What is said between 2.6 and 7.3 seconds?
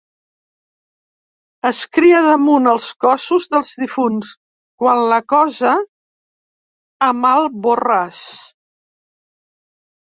els cossos dels difunts quan la cosa a